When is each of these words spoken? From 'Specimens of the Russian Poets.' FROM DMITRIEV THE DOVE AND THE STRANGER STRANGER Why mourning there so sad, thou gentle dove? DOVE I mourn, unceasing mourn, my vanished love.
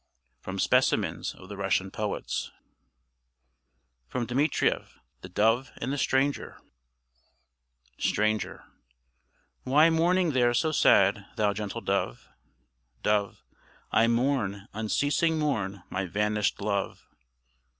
From 0.39 0.57
'Specimens 0.57 1.35
of 1.35 1.47
the 1.47 1.55
Russian 1.57 1.91
Poets.' 1.91 2.49
FROM 4.07 4.25
DMITRIEV 4.25 4.97
THE 5.21 5.29
DOVE 5.29 5.71
AND 5.77 5.93
THE 5.93 5.97
STRANGER 5.99 6.59
STRANGER 7.99 8.63
Why 9.61 9.91
mourning 9.91 10.31
there 10.31 10.55
so 10.55 10.71
sad, 10.71 11.27
thou 11.35 11.53
gentle 11.53 11.81
dove? 11.81 12.27
DOVE 13.03 13.43
I 13.91 14.07
mourn, 14.07 14.67
unceasing 14.73 15.37
mourn, 15.37 15.83
my 15.91 16.07
vanished 16.07 16.59
love. 16.61 17.05